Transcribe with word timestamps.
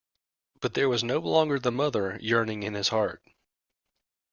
But 0.61 0.73
there 0.73 0.89
was 0.89 1.03
no 1.03 1.19
longer 1.19 1.59
the 1.59 1.71
mother 1.71 2.17
yearning 2.21 2.63
in 2.63 2.73
his 2.73 2.87
heart. 2.87 3.21